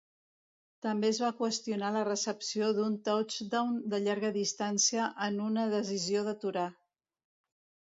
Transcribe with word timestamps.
També 0.85 1.09
es 1.11 1.19
va 1.23 1.27
qüestionar 1.41 1.91
la 1.95 2.01
recepció 2.07 2.71
d'un 2.79 2.95
touchdown 3.09 3.77
de 3.93 4.01
llarga 4.07 4.33
distància 4.39 5.07
en 5.29 5.39
una 5.51 5.69
decisió 5.77 6.27
d'aturar. 6.31 6.67